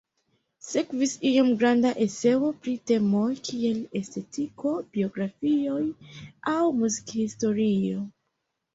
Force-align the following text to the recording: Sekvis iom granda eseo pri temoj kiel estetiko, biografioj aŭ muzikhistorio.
Sekvis 0.67 1.11
iom 1.31 1.51
granda 1.63 1.91
eseo 2.05 2.49
pri 2.63 2.73
temoj 2.93 3.29
kiel 3.49 3.79
estetiko, 4.01 4.75
biografioj 4.99 5.81
aŭ 6.57 6.59
muzikhistorio. 6.83 8.07